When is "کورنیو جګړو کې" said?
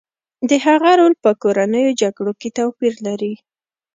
1.41-2.49